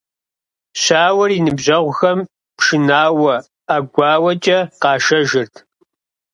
Щауэр 0.81 1.31
и 1.37 1.39
ныбжьэгъухэм 1.45 2.19
пшынауэ, 2.57 3.35
ӀэгуауэкӀэ 3.67 4.59
къашэжырт. 4.81 5.53